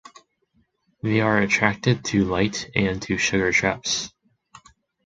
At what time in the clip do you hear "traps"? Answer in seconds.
3.51-4.11